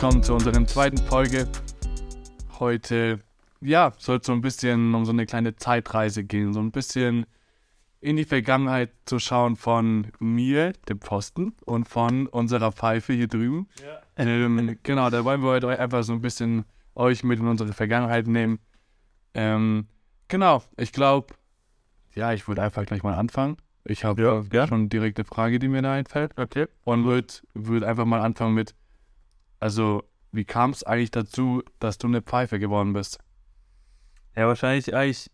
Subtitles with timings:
[0.00, 1.48] willkommen zu unserer zweiten Folge.
[2.60, 3.18] Heute,
[3.60, 7.26] ja, soll es so ein bisschen um so eine kleine Zeitreise gehen, so ein bisschen
[8.00, 13.66] in die Vergangenheit zu schauen von mir, dem Pfosten, und von unserer Pfeife hier drüben.
[13.82, 14.24] Ja.
[14.24, 18.28] Ähm, genau, da wollen wir heute einfach so ein bisschen euch mit in unsere Vergangenheit
[18.28, 18.60] nehmen.
[19.34, 19.88] Ähm,
[20.28, 21.34] genau, ich glaube,
[22.14, 23.56] ja, ich würde einfach gleich mal anfangen.
[23.84, 24.68] Ich habe ja, ja.
[24.68, 26.38] schon direkt eine Frage, die mir da einfällt.
[26.38, 26.68] Okay.
[26.84, 28.76] Und würde würd einfach mal anfangen mit,
[29.60, 33.18] also, wie kam es eigentlich dazu, dass du eine Pfeife geworden bist?
[34.36, 35.30] Ja, wahrscheinlich eigentlich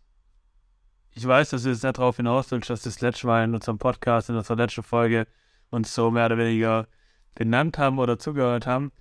[1.17, 3.77] ich weiß, dass du jetzt nicht darauf hinaus willst, dass das letzte Mal in unserem
[3.77, 5.27] Podcast, in unserer letzten Folge
[5.69, 6.87] uns so mehr oder weniger
[7.35, 8.91] genannt haben oder zugehört haben.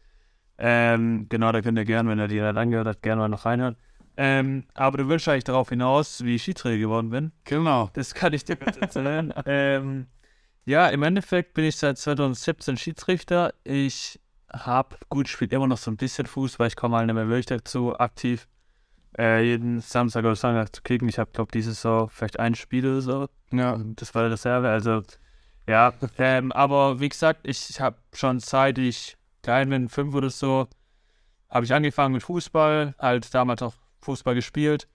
[0.56, 3.44] Ähm, genau, da könnt ihr gerne, wenn ihr die nicht angehört habt, gerne mal noch
[3.44, 3.76] reinhören.
[4.16, 7.32] Ähm, aber du willst eigentlich darauf hinaus, wie ich Schiedsrichter geworden bin.
[7.42, 7.90] Genau.
[7.94, 9.34] Das kann ich dir kurz erzählen.
[9.46, 10.06] ähm,
[10.64, 13.54] ja, im Endeffekt bin ich seit 2017 Schiedsrichter.
[13.64, 14.20] Ich
[14.54, 17.28] habe, gut, spielt immer noch so ein bisschen Fuß, weil ich komme halt nicht mehr
[17.28, 18.46] wirklich dazu aktiv
[19.18, 21.08] äh, jeden Samstag oder Sonntag zu kicken.
[21.08, 23.28] Ich habe, glaube dieses Jahr vielleicht ein Spiel oder so.
[23.52, 23.78] Ja.
[23.96, 24.68] Das war der Reserve.
[24.68, 25.02] Also,
[25.68, 25.92] ja.
[26.18, 30.68] ähm, aber wie gesagt, ich habe schon seit ich klein bin, fünf oder so,
[31.48, 32.94] habe ich angefangen mit Fußball.
[32.98, 34.88] Halt damals auch Fußball gespielt.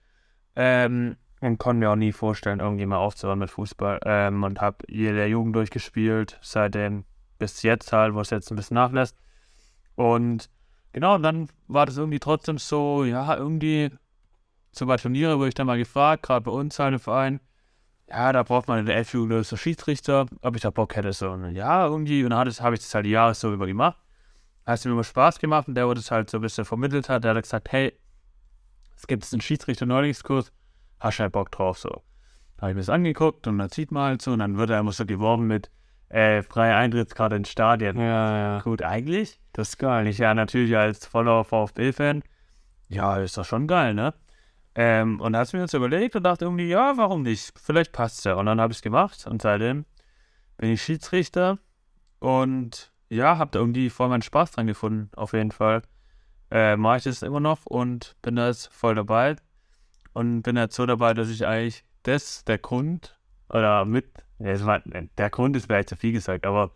[0.56, 4.00] Ähm, und konnte mir auch nie vorstellen, irgendwie mal aufzuhören mit Fußball.
[4.04, 7.04] Ähm, und habe jede Jugend durchgespielt, seitdem
[7.38, 9.16] bis jetzt halt, wo es jetzt ein bisschen nachlässt.
[9.94, 10.48] Und
[10.92, 13.90] genau, dann war das irgendwie trotzdem so, ja, irgendwie
[14.72, 17.40] so bei Turniere wurde ich dann mal gefragt, gerade bei uns halt im Verein,
[18.08, 21.12] ja, da braucht man in der Elf-Jugend so Schiedsrichter, ob ich da Bock hätte.
[21.12, 23.98] So, und ja, irgendwie, und dann habe ich das halt die Jahre so über gemacht.
[24.66, 27.24] Hat mir immer Spaß gemacht und der, der das halt so ein bisschen vermittelt hat,
[27.24, 27.92] der hat gesagt, hey,
[28.96, 30.52] es gibt einen Schiedsrichter-Neulingskurs,
[31.00, 32.02] hast du halt Bock drauf, so.
[32.56, 34.70] Da habe ich mir das angeguckt und dann sieht man halt so und dann wird
[34.70, 35.70] er immer so geworben mit,
[36.10, 37.96] äh, freie Eintrittskarte ins Stadion.
[37.96, 38.60] Ja, ja.
[38.60, 40.06] Gut, eigentlich, das ist geil.
[40.06, 42.22] Ich ja natürlich als voller VfB-Fan,
[42.88, 44.14] ja, ist doch schon geil, ne?
[44.74, 47.52] Ähm, und da hast du mir jetzt überlegt und dachte irgendwie, ja, warum nicht?
[47.58, 48.34] Vielleicht passt ja.
[48.34, 49.84] Und dann habe ich es gemacht und seitdem
[50.56, 51.58] bin ich Schiedsrichter
[52.20, 55.82] und ja, habe da irgendwie voll meinen Spaß dran gefunden, auf jeden Fall.
[56.50, 59.36] Äh, Mache ich das immer noch und bin da jetzt voll dabei.
[60.12, 63.18] Und bin jetzt so dabei, dass ich eigentlich das, der Grund,
[63.48, 66.72] oder mit, der Grund ist vielleicht zu viel gesagt, aber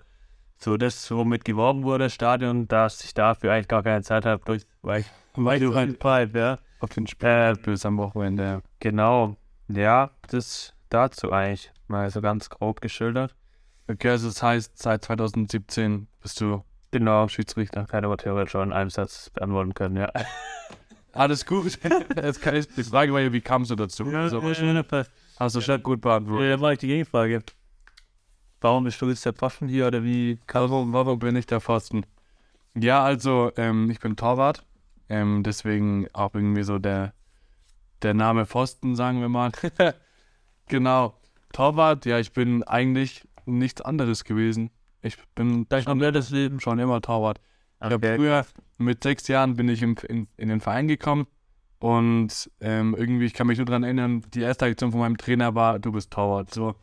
[0.64, 4.42] so das, womit geworben wurde, Stadion, dass ich dafür eigentlich gar keine Zeit habe,
[4.82, 8.62] weil ich, weil du halt Pipe, ja auf den Spielplatz äh, am Wochenende.
[8.78, 9.36] Genau.
[9.68, 13.34] Ja, das dazu eigentlich mal so ganz grob geschildert.
[13.88, 17.86] Okay, also das heißt, seit 2017 bist du genau Schiedsrichter.
[17.86, 20.10] Keine aber theoretisch schon in einem Satz beantworten können, ja.
[21.12, 21.78] Alles gut.
[22.16, 24.04] Jetzt kann ich, die Frage war ja, wie kamst du dazu?
[24.10, 25.04] Ja, also, ja,
[25.38, 26.50] hast du schon gut beantwortet.
[26.50, 27.42] Ja, mache ich die Gegenfrage.
[28.64, 30.38] Warum bist du jetzt der Pfosten hier oder wie?
[30.50, 32.06] Warum, warum bin ich der Pfosten?
[32.74, 34.64] Ja, also ähm, ich bin Torwart
[35.10, 37.12] ähm, deswegen auch irgendwie so der,
[38.00, 39.52] der Name Pfosten, sagen wir mal.
[40.68, 41.12] genau.
[41.52, 44.70] Torwart, ja, ich bin eigentlich nichts anderes gewesen.
[45.02, 47.42] Ich bin schon das Leben schon immer Torwart.
[47.80, 48.12] Okay.
[48.12, 48.46] Ich früher
[48.78, 51.26] mit sechs Jahren bin ich in, in, in den Verein gekommen
[51.80, 55.54] und ähm, irgendwie, ich kann mich nur daran erinnern, die erste Aktion von meinem Trainer
[55.54, 56.54] war, du bist Torwart.
[56.54, 56.76] So,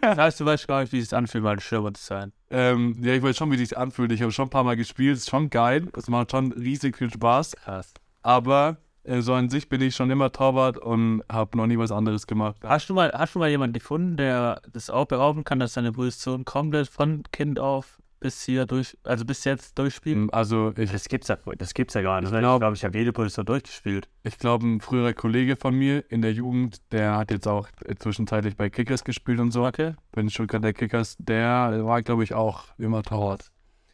[0.00, 2.32] das heißt, du weißt gar nicht, wie es anfühlt, mal ein Stürmer zu sein.
[2.50, 4.12] Ähm, ja, ich weiß schon, wie es sich anfühlt.
[4.12, 5.16] Ich habe schon ein paar Mal gespielt.
[5.16, 5.88] Ist schon geil.
[5.96, 7.56] Es macht schon riesig viel Spaß.
[7.56, 7.94] Krass.
[8.22, 11.92] Aber äh, so an sich bin ich schon immer Torwart und habe noch nie was
[11.92, 12.56] anderes gemacht.
[12.62, 15.92] Hast du mal, hast du mal jemanden gefunden, der das auch berauben kann, dass seine
[15.92, 20.30] Position komplett von Kind auf bis hier durch, also bis jetzt durchspielen?
[20.30, 22.32] Also ich, das gibt's ja, das gibt's ja gar nicht.
[22.32, 24.08] Ich glaube, glaub, ich habe jede Position durchgespielt.
[24.22, 27.68] Ich glaube, ein früherer Kollege von mir in der Jugend, der hat jetzt auch
[27.98, 29.66] zwischenzeitlich bei Kickers gespielt und so.
[29.66, 29.92] Okay.
[30.12, 33.50] Bin schon gerade der Kickers, der war, glaube ich, auch immer Torwart.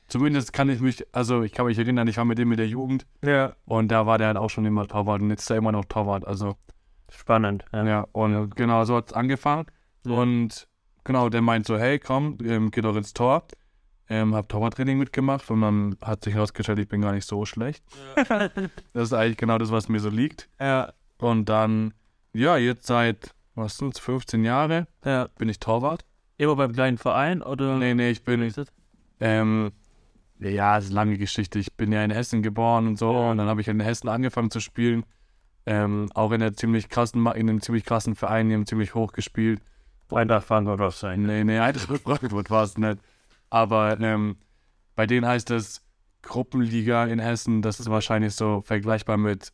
[0.07, 2.69] Zumindest kann ich mich, also ich kann mich erinnern, ich war mit dem in der
[2.69, 3.07] Jugend.
[3.25, 3.57] Ja.
[3.65, 5.87] Und da war der halt auch schon immer Torwart und jetzt ist er immer noch
[5.87, 6.25] Torwart.
[6.25, 6.55] Also
[7.11, 7.65] spannend.
[7.73, 9.67] Ja, ja und genau so hat es angefangen.
[10.07, 10.13] Ja.
[10.13, 10.69] Und
[11.03, 13.49] genau, der meint so, hey, komm, ähm, geh doch ins Tor
[14.11, 17.83] ähm, habe Torwarttraining mitgemacht und dann hat sich herausgestellt, ich bin gar nicht so schlecht.
[18.17, 18.49] Ja.
[18.93, 20.49] das ist eigentlich genau das, was mir so liegt.
[20.61, 20.93] Ja.
[21.19, 21.95] Und dann,
[22.33, 25.29] ja, jetzt seit, was sind es, 15 Jahre ja.
[25.39, 26.05] bin ich Torwart.
[26.39, 27.77] Immer beim kleinen Verein oder?
[27.77, 28.53] Nee, nee, ich bin,
[29.21, 29.71] ähm,
[30.41, 31.59] ja, es ist eine lange Geschichte.
[31.61, 34.51] Ich bin ja in Hessen geboren und so und dann habe ich in Hessen angefangen
[34.51, 35.05] zu spielen.
[35.67, 39.13] Ähm, auch in, einer ziemlich krassen, in einem ziemlich krassen Verein, die haben ziemlich hoch
[39.13, 39.61] gespielt.
[40.11, 41.23] Eintracht Frankfurt war es sein.
[41.23, 42.99] Nee, nee, Eintracht Frankfurt war es nicht.
[43.51, 44.37] Aber ähm,
[44.95, 45.85] bei denen heißt es
[46.23, 47.63] Gruppenliga in Hessen.
[47.63, 49.53] Das ist wahrscheinlich so vergleichbar mit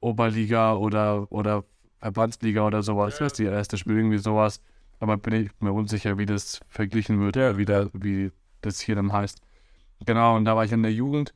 [0.00, 1.64] Oberliga oder, oder
[2.00, 3.14] Verbandsliga oder sowas.
[3.14, 3.20] Ja.
[3.20, 4.60] Das ist die erste Spiel, irgendwie sowas.
[5.00, 7.56] Aber bin ich mir unsicher, wie das verglichen wird, ja.
[7.58, 8.30] wie, der, wie
[8.60, 9.40] das hier dann heißt.
[10.06, 11.34] Genau, und da war ich in der Jugend.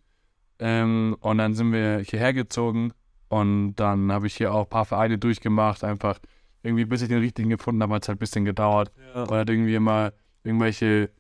[0.58, 2.92] Ähm, und dann sind wir hierher gezogen
[3.28, 6.18] und dann habe ich hier auch ein paar Vereine durchgemacht, einfach
[6.62, 8.90] irgendwie bis ich den richtigen gefunden habe, hat es halt ein bisschen gedauert.
[9.14, 9.28] Ja.
[9.28, 10.12] Weil halt irgendwie immer
[10.42, 11.10] irgendwelche,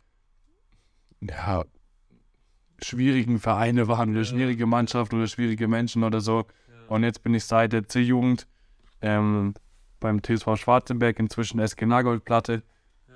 [1.20, 1.64] ja,
[2.82, 4.24] schwierigen Vereine waren oder Ja.
[4.24, 6.46] schwierige Mannschaften oder schwierige Menschen oder so.
[6.88, 8.46] Und jetzt bin ich seit der C-Jugend
[9.02, 9.54] ähm,
[10.00, 12.62] beim TSV Schwarzenberg, inzwischen SG Nagoldplatte.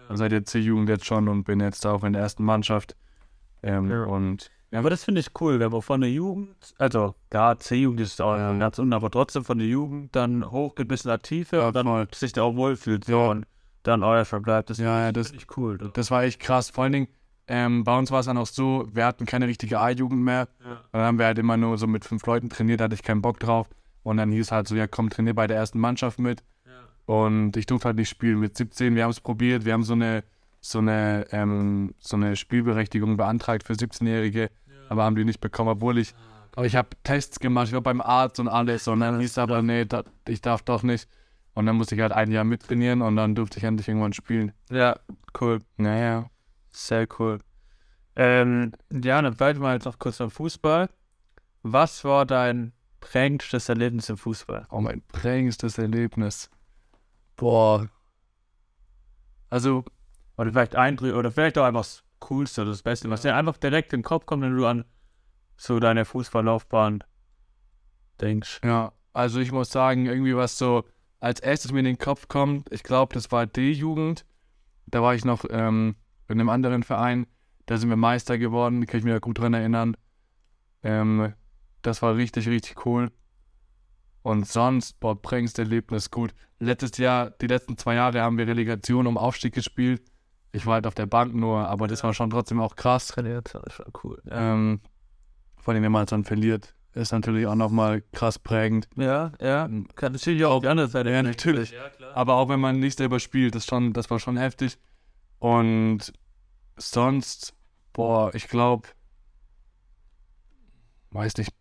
[0.09, 2.97] Und seit der C-Jugend jetzt schon und bin jetzt auch in der ersten Mannschaft.
[3.63, 4.05] Ähm, Ja.
[4.05, 8.01] Und Ja, aber das finde ich cool, wenn man von der Jugend, also ja, C-Jugend
[8.01, 8.53] ist auch Ja.
[8.59, 11.77] ganz unten, aber trotzdem von der Jugend dann hochgeht bis in der Tiefe Ja, und
[11.77, 12.09] dann voll.
[12.15, 13.29] sich da auch wohlfühlt Ja.
[13.29, 13.47] und
[13.85, 14.71] dann euer verbleibt.
[14.71, 15.79] Das ja, ja, das, finde ich cool.
[15.95, 16.71] das war echt krass.
[16.71, 17.09] Vor allen Dingen,
[17.49, 20.49] ähm, bei uns war es dann auch so, wir hatten keine richtige A-Jugend mehr.
[20.65, 20.81] ja.
[20.93, 23.23] Dann haben wir halt immer nur so mit fünf Leuten trainiert, da hatte ich keinen
[23.23, 23.69] Bock drauf.
[24.03, 26.43] Und dann hieß halt so, ja komm, trainier bei der ersten Mannschaft mit.
[27.07, 28.95] Und ich durfte halt nicht spielen mit 17.
[28.95, 30.25] Wir haben es probiert, wir haben so eine,
[30.61, 34.51] so eine, ähm, so eine Spielberechtigung beantragt für 17-Jährige,
[34.89, 36.15] aber haben die nicht bekommen, obwohl ich,
[36.55, 39.63] aber ich habe Tests gemacht, ich war beim Arzt und alles und dann hieß aber,
[39.63, 41.09] nee, da, ich darf doch nicht.
[41.55, 44.53] Und dann musste ich halt ein Jahr mittrainieren und dann durfte ich endlich irgendwann spielen.
[44.71, 44.97] ja,
[45.41, 45.59] cool.
[45.77, 46.31] Naja.
[46.73, 47.39] Sehr cool.
[48.17, 50.91] Ähm, ja, dann bleiben wir jetzt noch kurz beim Fußball.
[51.63, 54.67] Was war dein prägendstes Erlebnis im Fußball?
[54.71, 56.51] Oh, mein prägendstes Erlebnis.
[57.37, 57.89] Boah.
[59.51, 59.85] Also,
[60.37, 63.57] Oder vielleicht Eindrücke, oder vielleicht auch einfach das Coolste oder das Beste, was dir einfach
[63.59, 64.85] direkt in den Kopf kommt, wenn du an
[65.57, 67.05] so deine Fußballlaufbahn
[68.21, 68.61] denkst.
[68.65, 70.85] Ja, also ich muss sagen, irgendwie was so
[71.21, 74.25] als erstes mir in den Kopf kommt, ich glaube, das war D-Jugend.
[74.87, 75.97] Da war ich noch ähm,
[76.33, 77.27] in einem anderen Verein.
[77.67, 79.97] Da sind wir Meister geworden, kann ich mich da gut dran erinnern.
[80.83, 81.33] Ähm,
[81.83, 83.11] das war richtig, richtig cool.
[84.23, 86.33] Und sonst, boah, prägendes Erlebnis, gut.
[86.59, 90.03] Letztes Jahr, die letzten zwei Jahre haben wir Relegation um Aufstieg gespielt.
[90.53, 93.09] Ich war halt auf der Bank nur, aber das war schon trotzdem auch krass.
[93.09, 94.23] Trainiert, das war cool.
[94.31, 94.81] Ähm,
[95.57, 98.89] vor allem, wenn man es dann verliert, ist natürlich auch nochmal krass prägend.
[98.97, 99.69] Ja, ja.
[99.95, 101.11] Kann natürlich auch auf die andere Seite.
[101.11, 101.73] Ja, natürlich.
[101.73, 102.17] Ja, klar.
[102.17, 104.79] Aber auch wenn man nicht selber spielt, das, schon, das war schon heftig.
[105.39, 106.13] Und
[106.91, 107.55] sonst,
[107.93, 108.89] boah, ich glaube,
[111.11, 111.53] weiß nicht,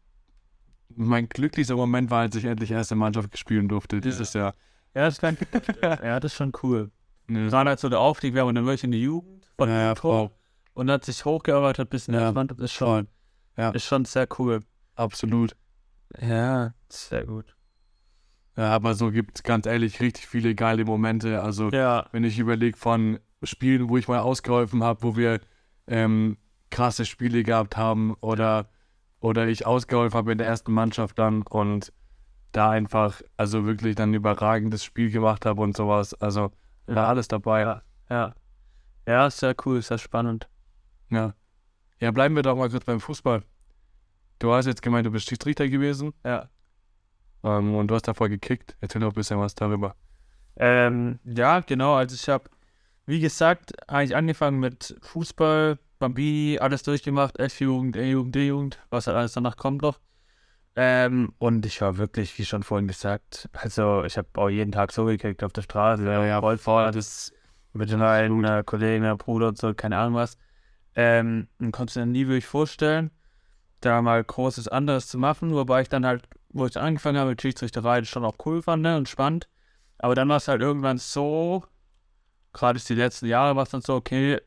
[0.95, 4.53] mein glücklichster Moment war, als ich endlich erste Mannschaft spielen durfte dieses Jahr.
[4.93, 5.37] Ja, das, kann,
[5.81, 6.91] ja, das ist schon cool.
[7.27, 9.95] Ne, Gerade als so der Aufstieg, wir haben dann wirklich in die Jugend ja, ja,
[9.95, 10.31] voll,
[10.73, 12.31] und hat sich hochgearbeitet bis in Ja.
[12.31, 12.59] Mannschaft.
[12.59, 13.07] Ist schon,
[13.57, 13.69] Ja.
[13.71, 14.61] ist schon sehr cool.
[14.95, 15.55] absolut.
[16.19, 17.55] Ja, sehr gut.
[18.57, 21.41] Ja, aber so gibt es ganz ehrlich richtig viele geile Momente.
[21.41, 25.39] Also, Ja, wenn ich überlege von Spielen, wo ich mal ausgeholfen habe, wo wir
[25.87, 26.37] ähm,
[26.69, 28.69] krasse Spiele gehabt haben oder,
[29.19, 31.91] oder ich ausgeholfen habe in der ersten Mannschaft dann und
[32.51, 36.13] da einfach, also wirklich dann ein überragendes Spiel gemacht habe und sowas.
[36.15, 36.51] Also
[36.85, 37.61] war alles dabei.
[37.61, 37.81] Ja.
[38.09, 38.33] ja.
[39.07, 40.47] Ja, sehr cool, sehr spannend.
[41.09, 41.33] ja.
[41.99, 43.43] Ja, bleiben wir doch mal kurz beim Fußball.
[44.39, 46.49] Du hast jetzt gemeint, du bist Schiedsrichter gewesen Ja.
[47.43, 48.75] ähm, und du hast davor gekickt.
[48.81, 49.95] Erzähl doch ein bisschen was darüber.
[50.55, 51.93] Ähm, ja, genau.
[51.93, 52.49] Also ich habe,
[53.05, 59.33] wie gesagt, eigentlich angefangen mit Fußball, Bambini, alles durchgemacht, F-Jugend, E-Jugend, D-Jugend, was halt alles
[59.33, 59.99] danach kommt noch.
[60.75, 64.91] Ähm, und ich war wirklich, wie schon vorhin gesagt, also ich habe auch jeden Tag
[64.93, 67.33] so gekickt auf der Straße, Ja, ja, voll voll, das
[67.73, 70.37] mit den einen äh, Kollegen, äh, Bruder und so, keine Ahnung was.
[70.95, 73.11] Ähm, und konnte mir nie wirklich vorstellen,
[73.81, 77.41] da mal großes anderes zu machen, wobei ich dann halt, wo ich angefangen habe mit
[77.41, 79.47] Schiedsrichterei, das schon auch cool fand ne, und spannend.
[79.97, 81.63] Aber dann war es halt irgendwann so,
[82.53, 84.39] gerade die letzten Jahre war es dann so, okay,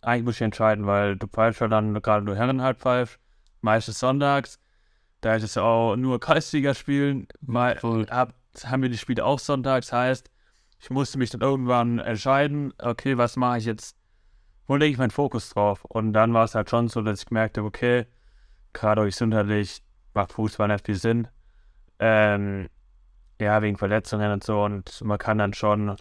[0.00, 3.18] eigentlich muss ich entscheiden, weil du pfeifst ja dann gerade nur Herren halt pfeifst,
[3.60, 4.58] meistens sonntags.
[5.20, 8.34] Da ist es ja auch nur Kreisliga spielen, mal hab,
[8.64, 10.30] haben wir die Spiele auch sonntags, heißt,
[10.80, 13.96] ich musste mich dann irgendwann entscheiden, okay, was mache ich jetzt,
[14.66, 15.84] wo lege ich meinen Fokus drauf?
[15.84, 18.06] Und dann war es halt schon so, dass ich gemerkt habe, okay,
[18.72, 19.82] gerade gesundheitlich
[20.14, 21.28] macht Fußball nicht viel Sinn.
[21.98, 22.68] Ähm,
[23.40, 24.62] ja, wegen Verletzungen und so.
[24.62, 25.96] Und man kann dann schon,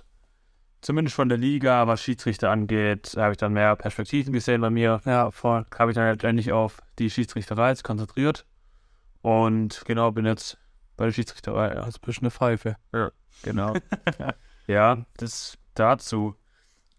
[0.82, 5.02] zumindest von der Liga, was Schiedsrichter angeht, habe ich dann mehr Perspektiven gesehen bei mir.
[5.06, 5.66] Ja, voll.
[5.78, 8.46] Habe ich dann letztendlich auf die Schiedsrichterei jetzt konzentriert.
[9.22, 10.58] Und genau, bin jetzt
[10.96, 11.76] bei der Schiedsrichterei.
[11.76, 12.78] Ja, Also bist eine Pfeife.
[13.44, 13.74] genau.
[14.68, 16.36] ja, das dazu.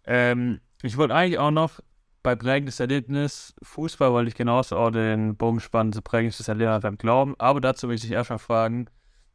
[0.04, 1.80] Ähm, ich wollte eigentlich auch noch
[2.22, 6.98] bei prägendes Erlebnis Fußball, wollte ich genauso auch den Bogen spannen zu prägendes Erlebnis beim
[6.98, 7.34] Glauben.
[7.38, 8.86] Aber dazu möchte ich erstmal fragen,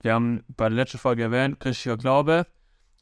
[0.02, 2.46] wir haben bei der letzten Folge erwähnt, christlicher Glaube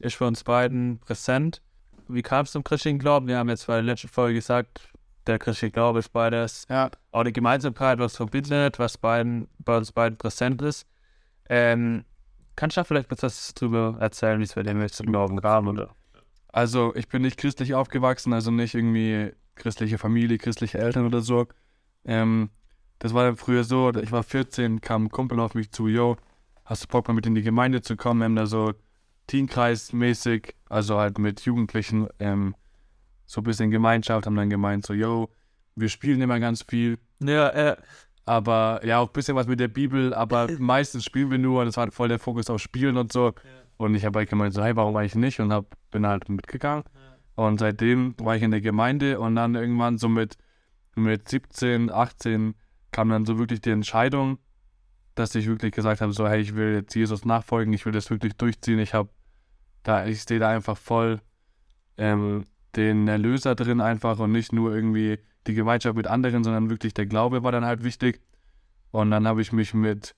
[0.02, 1.62] ist für uns beiden präsent.
[2.08, 3.26] Wie kam es zum christlichen Glauben?
[3.26, 4.92] Wir haben jetzt bei der letzten Folge gesagt,
[5.26, 6.90] der christliche Glaube ist beides Ja.
[7.12, 10.86] auch die Gemeinsamkeit, was verbindet, was beiden, bei uns beiden präsent ist.
[11.48, 12.04] Ähm,
[12.56, 15.68] kannst du da vielleicht etwas drüber erzählen, wie es bei dem zum Glauben kam?
[15.68, 15.94] Oder?
[16.48, 21.46] Also, ich bin nicht christlich aufgewachsen, also nicht irgendwie christliche Familie, christliche Eltern oder so.
[22.04, 22.50] Ähm,
[22.98, 26.16] das war dann früher so, ich war 14, kam ein Kumpel auf mich zu, yo,
[26.64, 28.20] hast du Bock mal mit in die Gemeinde zu kommen?
[28.20, 28.74] Wir haben da so
[29.32, 32.54] Teenkreis-mäßig, also halt mit Jugendlichen, ähm,
[33.24, 35.30] so ein bisschen Gemeinschaft, haben dann gemeint, so, yo,
[35.74, 37.76] wir spielen immer ganz viel, Ja, äh,
[38.26, 41.68] aber ja, auch ein bisschen was mit der Bibel, aber meistens spielen wir nur und
[41.68, 43.32] es war halt voll der Fokus auf Spielen und so.
[43.78, 45.40] Und ich habe halt gemeint, so, hey, warum eigentlich nicht?
[45.40, 46.84] Und hab, bin halt mitgegangen.
[47.34, 50.36] Und seitdem war ich in der Gemeinde und dann irgendwann so mit,
[50.94, 52.54] mit 17, 18
[52.92, 54.38] kam dann so wirklich die Entscheidung,
[55.14, 58.10] dass ich wirklich gesagt habe, so, hey, ich will jetzt Jesus nachfolgen, ich will das
[58.10, 58.78] wirklich durchziehen.
[58.78, 59.08] Ich habe
[59.82, 61.20] da, ich sehe da einfach voll
[61.96, 62.46] ähm,
[62.76, 67.06] den Erlöser drin einfach und nicht nur irgendwie die Gemeinschaft mit anderen, sondern wirklich der
[67.06, 68.20] Glaube war dann halt wichtig.
[68.90, 70.14] Und dann habe ich mich mit,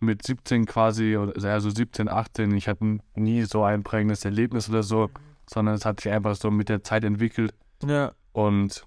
[0.00, 5.10] mit 17 quasi, also 17, 18, ich hatte nie so ein prägendes Erlebnis oder so,
[5.48, 7.54] sondern es hat sich einfach so mit der Zeit entwickelt.
[7.84, 8.86] ja, Und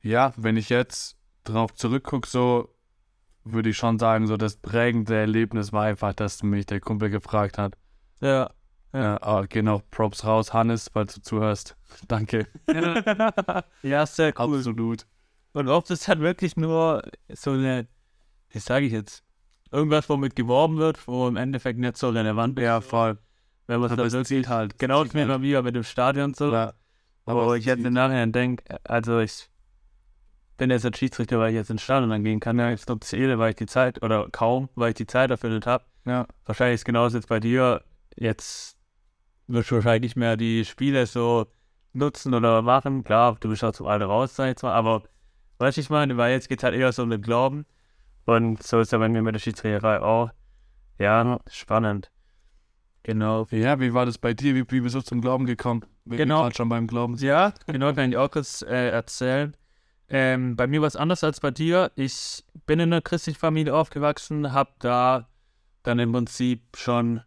[0.00, 2.74] ja, wenn ich jetzt drauf zurückgucke, so
[3.52, 7.58] würde ich schon sagen, so das prägende Erlebnis war einfach, dass mich der Kumpel gefragt
[7.58, 7.74] hat.
[8.20, 8.50] ja.
[8.94, 11.76] Ja, aber geh noch Props raus, Hannes, falls du zuhörst.
[12.08, 12.46] Danke.
[13.82, 14.56] ja, sehr cool.
[14.56, 15.06] Absolut.
[15.52, 17.86] Und oft ist halt wirklich nur so eine,
[18.48, 19.24] wie sage ich jetzt,
[19.70, 22.64] irgendwas, womit geworben wird, wo im Endeffekt nicht so relevant ist.
[22.64, 23.18] Ja, voll.
[23.66, 24.78] Wenn man es Aber dann wirklich, halt.
[24.78, 26.50] genau das zählt mit mir mit dem Stadion so.
[26.50, 26.72] Ja.
[27.26, 27.94] Aber wo es ich jetzt im zählt.
[27.94, 29.50] Nachhinein denke, also ich
[30.58, 32.58] bin jetzt ein Schiedsrichter, weil ich jetzt ins Stadion dann gehen kann.
[32.58, 35.50] Ja, ich glaube, zähle, weil ich die Zeit, oder kaum, weil ich die Zeit dafür
[35.50, 35.84] nicht habe.
[36.04, 37.82] Ja, Wahrscheinlich ist genauso jetzt bei dir.
[38.16, 38.76] Jetzt
[39.46, 41.46] wirst du wahrscheinlich nicht mehr die Spiele so
[41.92, 43.04] nutzen oder machen.
[43.04, 44.72] Klar, du bist auch zum Alter raus, sag ich jetzt mal.
[44.74, 45.04] Aber
[45.58, 47.64] weißt du, ich meine, weil jetzt geht halt eher so um den Glauben.
[48.26, 50.30] Und so ist ja bei mir mit der Schiedsrichterei auch.
[50.98, 52.10] Ja, spannend.
[53.04, 53.46] Genau.
[53.50, 54.54] ja wie war das bei dir?
[54.54, 55.84] Wie, wie bist du zum Glauben gekommen?
[56.04, 56.50] Wir Genau.
[56.50, 57.16] schon beim Glauben.
[57.16, 59.56] Ja, genau, kann ich auch kurz äh, erzählen.
[60.10, 61.92] Ähm, bei mir war es anders als bei dir.
[61.94, 65.28] Ich bin in einer christlichen Familie aufgewachsen, habe da
[65.82, 67.22] dann im Prinzip schon,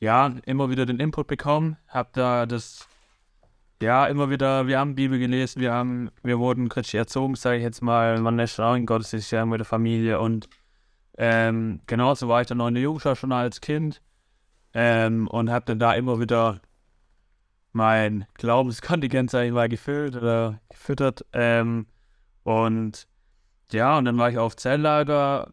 [0.00, 2.88] ja, immer wieder den Input bekommen, habe da das,
[3.82, 7.62] ja, immer wieder, wir haben Bibel gelesen, wir haben, wir wurden christlich erzogen, sage ich
[7.62, 10.48] jetzt mal, man lässt auch in Gottesdienst ja mit der Familie und
[11.18, 14.00] ähm, genauso war ich dann noch in der Jugendschule schon als Kind
[14.74, 16.60] ähm, und habe dann da immer wieder
[17.72, 21.24] mein Glaubenskontingent, sag ich mal, gefüllt oder gefüttert.
[21.32, 21.86] Ähm,
[22.44, 23.06] und
[23.72, 25.52] ja, und dann war ich auf Zelllager,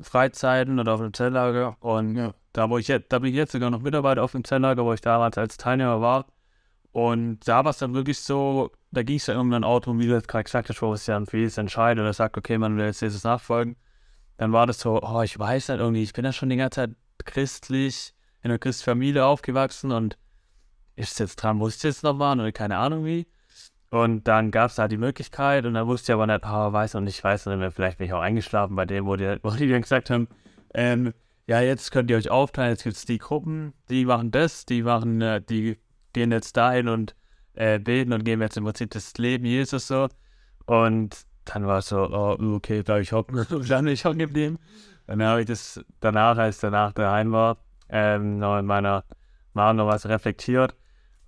[0.00, 1.76] Freizeiten oder auf einem Zelllager.
[1.80, 2.34] Und Ja.
[2.52, 4.92] da, wo ich jetzt, da bin ich jetzt sogar noch Mitarbeiter auf dem Zelllager, wo
[4.92, 6.26] ich damals als Teilnehmer war.
[6.92, 9.98] Und da war es dann wirklich so, da ging es ja um ein Auto, und
[9.98, 12.58] wie du jetzt gerade gesagt hast, wo es ja ein vieles entscheidet oder sagt, okay,
[12.58, 13.76] man will jetzt Jesus nachfolgen.
[14.36, 16.76] Dann war das so, oh, ich weiß nicht irgendwie, ich bin ja schon die ganze
[16.76, 16.90] Zeit
[17.24, 20.18] christlich, in einer christlichen Familie aufgewachsen und
[20.96, 23.26] ist jetzt dran, muss ich jetzt noch machen oder keine Ahnung wie.
[23.94, 26.96] Und dann gab es da die Möglichkeit und dann wusste ich aber nicht, ah, weiß
[26.96, 29.50] und ich weiß nicht mehr, vielleicht bin ich auch eingeschlafen bei dem, wo die, wo
[29.50, 30.26] die dann gesagt haben,
[30.74, 31.14] ähm,
[31.46, 34.82] ja, jetzt könnt ihr euch aufteilen, jetzt gibt es die Gruppen, die machen das, die
[34.82, 35.78] machen, äh, die
[36.12, 37.14] gehen jetzt dahin und
[37.52, 40.08] äh, beten und geben jetzt im Prinzip das Leben Jesus so.
[40.66, 43.46] Und dann war es so, oh, okay, bleib ich hocken.
[43.48, 44.58] Und dann bin ich hocken geblieben.
[45.06, 47.58] Dann habe ich das danach, als ich danach daheim war,
[47.88, 49.04] ähm, noch in meiner
[49.52, 50.74] Mama noch was reflektiert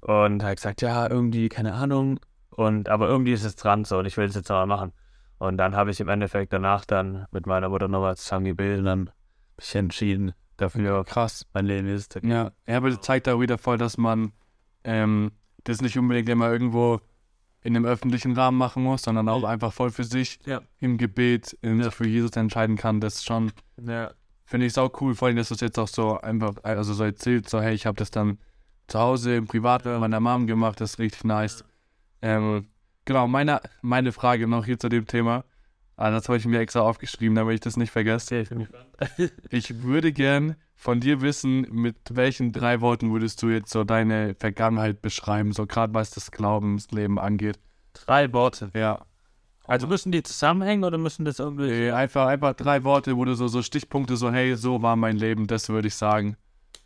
[0.00, 2.18] und habe gesagt, ja, irgendwie, keine Ahnung.
[2.56, 4.92] Und aber irgendwie ist es dran so und ich will es jetzt mal machen.
[5.38, 8.78] Und dann habe ich im Endeffekt danach dann mit meiner Mutter noch mal zusammen gebildet
[8.80, 9.10] und dann
[9.58, 11.46] mich entschieden dafür, Krass.
[11.52, 12.18] mein Leben ist.
[12.22, 14.32] Ja, ja, aber das zeigt auch wieder voll, dass man
[14.84, 15.32] ähm,
[15.64, 17.00] das nicht unbedingt immer irgendwo
[17.60, 20.62] in einem öffentlichen Rahmen machen muss, sondern auch einfach voll für sich Ja.
[20.78, 21.90] im Gebet ähm, Ja.
[21.90, 23.00] für Jesus entscheiden kann.
[23.00, 24.12] Das ist schon, Ja.
[24.46, 27.04] finde ich sau cool, vor allem, dass du es jetzt auch so einfach, also so
[27.04, 28.38] erzählt, so hey, ich habe das dann
[28.86, 31.64] zu Hause im Privat mit meiner Mom gemacht, das ist richtig nice.
[32.23, 32.68] Ähm,
[33.04, 35.44] genau, meine, meine Frage noch hier zu dem Thema,
[35.96, 38.40] ah, das habe ich mir extra aufgeschrieben, damit ich das nicht vergesse.
[38.40, 38.68] Ich bin.
[39.50, 44.35] Ich würde gern von dir wissen, mit welchen drei Worten würdest du jetzt so deine
[44.35, 47.58] Vergangenheit beschreiben, so gerade was das Glaubensleben angeht.
[47.92, 48.70] Drei Worte.
[48.75, 49.04] Ja.
[49.66, 51.70] Also müssen die zusammenhängen oder müssen das irgendwie.
[51.70, 55.16] Äh, Einfach, einfach drei Worte, wo du so, so Stichpunkte, so hey, so war mein
[55.16, 56.37] Leben, das würde ich sagen.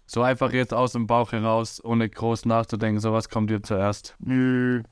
[0.07, 4.17] So einfach jetzt aus dem Bauch heraus, ohne groß nachzudenken, so was kommt dir zuerst.
[4.19, 4.83] Nö.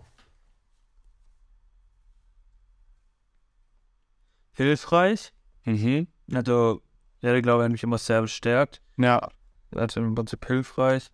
[4.58, 5.32] Hilfreich.
[5.64, 6.08] Mhm.
[6.34, 6.82] Also,
[7.22, 8.82] ich glaube, er hat mich immer sehr bestärkt.
[8.96, 9.28] Ja,
[9.72, 11.12] Also im Prinzip hilfreich.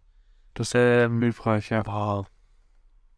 [0.54, 1.84] das ist Ähm, hilfreich, ja.
[1.84, 2.26] war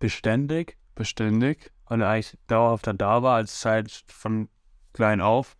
[0.00, 0.76] beständig.
[0.96, 1.72] Beständig.
[1.88, 4.48] Und eigentlich dauerhaft da war, als Zeit von
[4.94, 5.56] klein auf.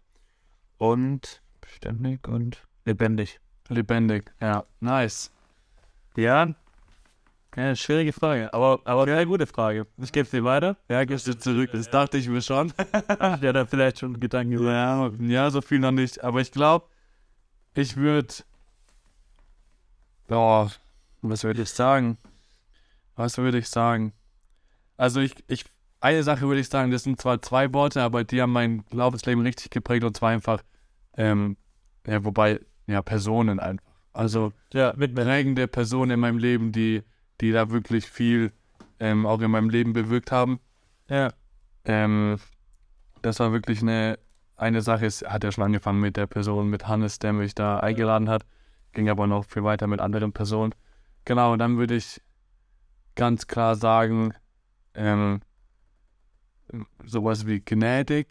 [0.79, 3.41] Und beständig und lebendig.
[3.69, 4.33] Lebendig.
[4.41, 5.31] Ja, nice.
[6.17, 6.55] Ja.
[7.57, 9.87] Ja, schwierige Frage, aber, aber eine gute Frage.
[9.97, 10.77] Ich gebe sie weiter.
[10.91, 11.71] Ja, gehst du zurück.
[11.73, 12.71] Das dachte ich mir schon.
[13.19, 14.73] ja, da vielleicht schon Gedanken über.
[14.73, 16.23] Ja, ja, so viel noch nicht.
[16.23, 16.87] Aber ich glaube,
[17.75, 18.35] ich würde.
[20.29, 20.69] Oh,
[21.23, 22.19] was würde ich sagen?
[23.15, 24.13] Was würde ich sagen?
[24.99, 25.65] Also ich, ich,
[26.01, 29.43] eine Sache würde ich sagen, das sind zwar zwei Worte, aber die haben mein Glaubensleben
[29.43, 30.63] richtig geprägt und zwar einfach,
[31.17, 31.57] ähm,
[32.07, 33.85] ja, wobei, ja, Personen einfach.
[34.13, 37.03] Also Ja, mit prägende Personen in meinem Leben, die,
[37.41, 38.53] die da wirklich viel
[39.01, 40.61] ähm, auch in meinem Leben bewirkt haben.
[41.09, 41.33] Ja.
[41.85, 42.39] Ähm,
[43.23, 44.19] das war wirklich eine,
[44.57, 45.07] eine Sache.
[45.07, 48.45] Es hat ja schon angefangen mit der Person, mit Hannes, der mich da eingeladen hat.
[48.93, 50.75] Ging aber noch viel weiter mit anderen Personen.
[51.25, 52.21] Genau, und dann würde ich
[53.15, 54.33] ganz klar sagen,
[54.95, 55.41] ähm,
[57.05, 58.29] sowas wie gnädig,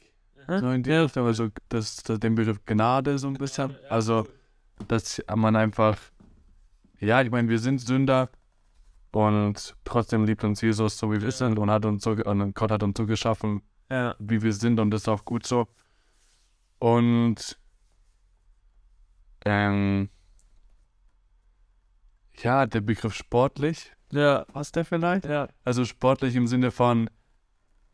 [0.48, 0.92] so in die.
[0.92, 3.76] Richtung, also das, das, den Begriff Gnade so ein bisschen.
[3.90, 4.28] Also,
[4.88, 5.98] dass man einfach,
[7.00, 8.30] ja, ich meine, wir sind Sünder
[9.16, 12.70] und trotzdem liebt uns Jesus so wie wir sind und hat uns so, und Gott
[12.70, 14.14] hat uns so geschaffen, Ja.
[14.20, 15.68] wie wir sind und das ist auch gut so.
[16.80, 17.58] Und
[19.46, 20.10] ähm,
[22.40, 24.44] ja, der Begriff sportlich, Ja.
[24.52, 25.24] passt der vielleicht?
[25.26, 25.48] Ja.
[25.64, 27.10] Also sportlich im Sinne von,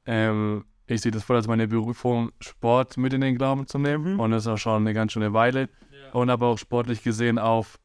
[0.07, 4.15] ähm, ich sehe das voll als meine Berufung, Sport mit in den Glauben zu nehmen.
[4.15, 4.19] Mhm.
[4.19, 5.69] Und das ist auch schon eine ganz schöne Weile.
[6.13, 7.79] Und aber auch sportlich gesehen auf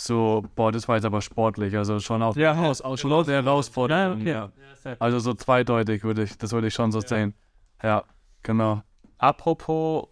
[0.00, 1.76] so, boah, das war jetzt aber sportlich.
[1.76, 4.20] Also schon auch, Ja, aus, aus, schon der Herausforderung.
[4.20, 4.30] okay.
[4.30, 4.52] ja.
[5.00, 7.34] Also so zweideutig würde ich, das würde ich schon so sehen.
[7.82, 8.04] Ja,
[8.44, 8.82] genau.
[9.18, 10.06] Apropos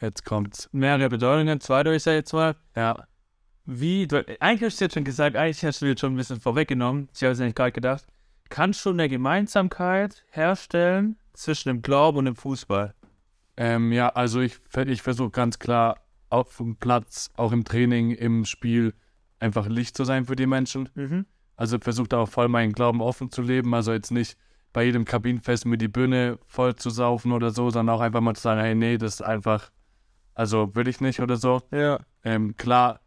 [0.00, 0.68] Jetzt kommt's.
[0.70, 2.54] mehrere Bedeutungen, zweideutig sag ich jetzt mal.
[2.76, 3.08] Ja.
[3.64, 6.40] Wie, du, eigentlich hast du jetzt schon gesagt, eigentlich hast du jetzt schon ein bisschen
[6.40, 7.08] vorweggenommen.
[7.12, 8.06] Ich habe es nicht gerade gedacht.
[8.50, 12.94] Kannst du eine Gemeinsamkeit herstellen zwischen dem Glauben und dem Fußball?
[13.56, 15.98] Ähm, ja, also ich, ich versuche ganz klar
[16.32, 18.94] auf dem Platz, auch im Training, im Spiel,
[19.38, 20.88] einfach Licht zu sein für die Menschen.
[20.94, 21.26] Mhm.
[21.56, 23.74] Also versuche da auch voll meinen Glauben offen zu leben.
[23.74, 24.36] Also jetzt nicht
[24.72, 28.34] bei jedem Kabinenfest mir die Bühne voll zu saufen oder so, sondern auch einfach mal
[28.34, 29.70] zu sagen, hey, nee, das ist einfach,
[30.34, 31.60] also will ich nicht oder so.
[31.70, 32.00] Ja.
[32.24, 33.00] Ähm, klar,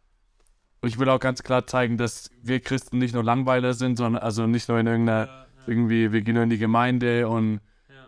[0.82, 4.46] ich will auch ganz klar zeigen, dass wir Christen nicht nur Langweiler sind, sondern also
[4.46, 7.60] nicht nur in irgendeiner, irgendwie, wir gehen nur in die Gemeinde und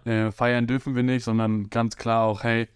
[0.04, 2.68] äh, feiern dürfen wir nicht, sondern ganz klar auch, hey,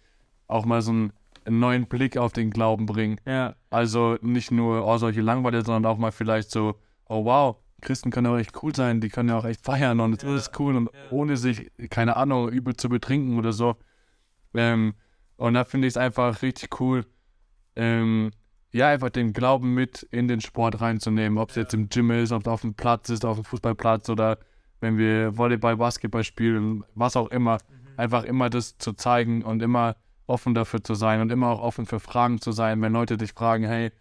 [0.49, 1.13] auch mal so einen,
[1.45, 3.21] einen neuen Blick auf den Glauben bringen.
[3.27, 3.55] Ja.
[3.71, 6.77] Also nicht nur oh, solche Langweiler, sondern auch mal vielleicht so,
[7.09, 10.23] oh wow, Christen können auch echt cool sein, die können ja auch echt feiern und
[10.23, 13.77] das ist cool und ohne sich, keine Ahnung, übel zu betrinken oder so.
[14.55, 14.95] Ähm,
[15.37, 17.05] und da finde ich es einfach richtig cool,
[17.75, 18.31] ähm,
[18.73, 22.33] ja, einfach den Glauben mit in den Sport reinzunehmen, ob es jetzt im Gym ist,
[22.33, 24.39] ob es auf dem Platz ist, auf dem Fußballplatz oder
[24.81, 27.59] wenn wir Volleyball, Basketball spielen, was auch immer.
[27.97, 29.97] Einfach immer das zu zeigen und immer
[30.33, 33.33] offen dafür zu sein und immer auch offen für Fragen zu sein, wenn Leute dich
[33.33, 33.93] fragen, hey,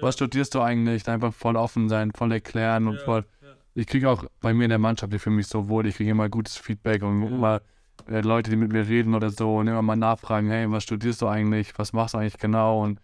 [0.00, 1.08] was studierst du eigentlich?
[1.08, 3.26] Einfach voll offen sein, voll erklären und voll.
[3.74, 6.10] Ich kriege auch bei mir in der Mannschaft, ich fühle mich so wohl, ich kriege
[6.10, 7.60] immer gutes Feedback und immer
[8.08, 11.22] äh, Leute, die mit mir reden oder so und immer mal nachfragen, hey, was studierst
[11.22, 11.76] du eigentlich?
[11.78, 12.82] Was machst du eigentlich genau?
[12.82, 13.00] Und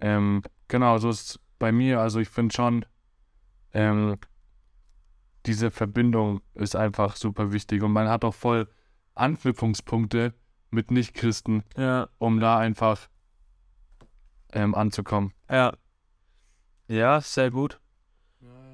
[0.00, 2.00] ähm, genau, so ist es bei mir.
[2.00, 2.84] Also ich finde schon,
[3.72, 4.16] ähm,
[5.46, 8.68] diese Verbindung ist einfach super wichtig und man hat auch voll
[9.14, 10.34] Anknüpfungspunkte
[10.70, 12.08] mit Nichtchristen, Ja.
[12.18, 13.08] um da einfach
[14.52, 15.32] ähm, anzukommen.
[15.50, 15.72] Ja.
[16.88, 17.78] Ja, sehr gut.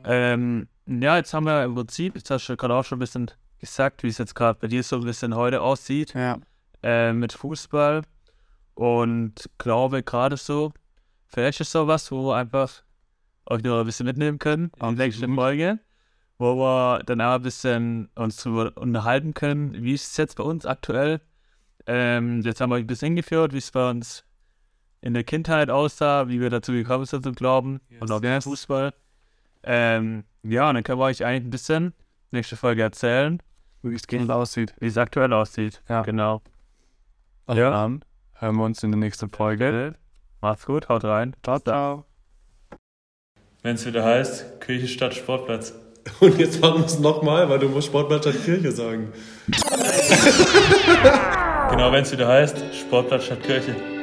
[0.04, 3.30] Ähm, ja, jetzt haben wir im Prinzip, jetzt hast du gerade auch schon ein bisschen
[3.58, 6.38] gesagt, wie es jetzt gerade bei dir so ein bisschen heute aussieht Ja.
[6.82, 8.02] äh, mit Fußball
[8.74, 10.72] und glaube gerade so,
[11.26, 12.82] vielleicht ist sowas, wo wir einfach
[13.46, 15.78] euch noch ein bisschen mitnehmen können in der nächsten Folge,
[16.38, 20.44] wo wir dann auch ein bisschen uns drüber unterhalten können, wie ist es jetzt bei
[20.44, 21.20] uns aktuell.
[21.86, 24.24] Ähm, jetzt haben wir euch ein bisschen hingeführt, wie es bei uns
[25.00, 28.44] in der Kindheit aussah, wie wir dazu gekommen sind zu glauben und auch Yes.
[28.44, 28.92] den Fußball.
[29.62, 31.94] Ähm, ja, und dann können wir euch eigentlich ein bisschen
[32.32, 33.40] nächste Folge erzählen,
[33.82, 34.74] Wie es generell aussieht.
[34.80, 35.82] wie es aktuell aussieht.
[35.88, 36.02] Ja.
[36.02, 36.42] Genau.
[37.46, 37.70] Und Ja.
[37.70, 39.94] dann hören wir uns in der nächsten Folge.
[40.40, 41.34] Macht's gut, haut rein.
[41.44, 42.04] Ciao, ciao.
[43.62, 45.72] Wenn es wieder heißt, Kirche statt Sportplatz.
[46.20, 49.12] Und jetzt machen wir es nochmal, weil du musst Sportplatz statt Kirche sagen.
[51.70, 53.95] Genau, wenn es wieder heißt, Sportplatz statt Kirche.